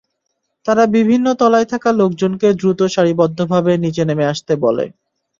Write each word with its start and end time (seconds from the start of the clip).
তারা 0.65 0.83
বিভিন্ন 0.95 1.27
তলায় 1.39 1.67
থাকা 1.71 1.89
লোকজনকে 1.93 2.47
দ্রুত 2.59 2.79
সারিবদ্ধভাবে 2.93 3.71
নিচে 3.83 4.03
নেমে 4.09 4.25
আসতে 4.33 4.53
বলে। 4.63 4.85